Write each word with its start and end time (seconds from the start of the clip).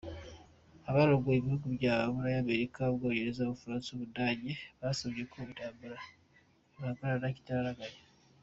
Abarongoye 0.89 1.37
ibihugu 1.39 1.67
vya 1.75 1.95
Buraya, 2.13 2.39
Amerika, 2.43 2.89
Ubwongereza, 2.91 3.41
Ubufaransa 3.47 3.89
n’Ubudagi, 3.91 4.51
basavye 4.79 5.23
ko 5.31 5.35
intambara 5.49 5.97
yohagarara 6.73 7.27
ikitaraganya. 7.33 7.99